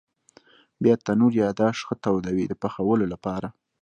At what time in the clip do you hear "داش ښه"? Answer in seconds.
1.59-1.95